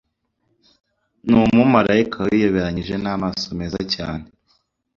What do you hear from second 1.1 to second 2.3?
Numumarayika